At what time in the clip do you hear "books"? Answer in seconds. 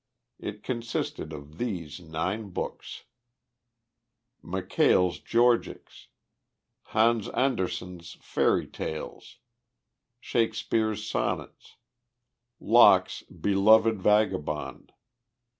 2.49-3.03